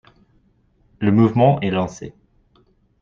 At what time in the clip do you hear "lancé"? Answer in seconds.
1.69-2.15